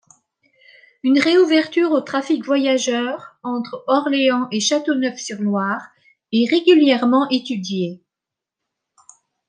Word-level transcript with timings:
Une 1.03 1.19
réouverture 1.19 1.91
au 1.91 2.01
trafic 2.01 2.43
voyageurs, 2.43 3.37
entre 3.43 3.83
Orléans 3.85 4.47
et 4.49 4.59
Châteauneuf-sur-Loire, 4.59 5.89
est 6.31 6.49
régulièrement 6.49 7.29
étudiée. 7.29 8.01